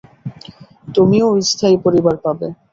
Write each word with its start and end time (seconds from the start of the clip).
তুমিও 0.87 1.27
স্থায়ী 1.49 1.77
পরিবার 1.85 2.15
পাবে। 2.25 2.47